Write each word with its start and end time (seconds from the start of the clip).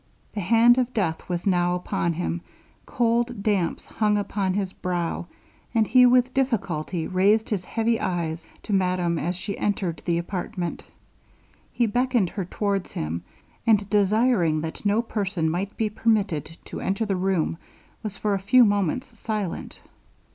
The 0.33 0.41
hand 0.41 0.79
of 0.79 0.95
death 0.95 1.29
was 1.29 1.45
now 1.45 1.75
upon 1.75 2.13
him, 2.13 2.41
cold 2.87 3.43
damps 3.43 3.85
hung 3.85 4.17
upon 4.17 4.55
his 4.55 4.73
brows, 4.73 5.25
and 5.75 5.85
he, 5.85 6.07
with 6.07 6.33
difficulty, 6.33 7.05
raised 7.05 7.51
his 7.51 7.63
heavy 7.65 7.99
eyes 7.99 8.47
to 8.63 8.73
madame 8.73 9.19
as 9.19 9.35
she 9.35 9.55
entered 9.59 10.01
the 10.05 10.17
apartment. 10.17 10.83
He 11.71 11.85
beckoned 11.85 12.31
her 12.31 12.45
towards 12.45 12.93
him, 12.93 13.21
and 13.67 13.87
desiring 13.91 14.61
that 14.61 14.87
no 14.87 15.03
person 15.03 15.47
might 15.47 15.77
be 15.77 15.87
permitted 15.87 16.57
to 16.65 16.79
enter 16.81 17.05
the 17.05 17.15
room, 17.15 17.59
was 18.01 18.17
for 18.17 18.33
a 18.33 18.39
few 18.39 18.65
moments 18.65 19.15
silent. 19.19 19.81